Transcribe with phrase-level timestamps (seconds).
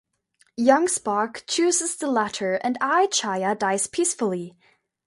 [0.57, 4.57] Young Spock chooses the latter, and I Chaya dies peacefully.